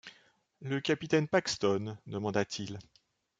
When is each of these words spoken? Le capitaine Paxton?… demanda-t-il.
Le 0.61 0.81
capitaine 0.81 1.27
Paxton?… 1.27 1.95
demanda-t-il. 2.07 2.79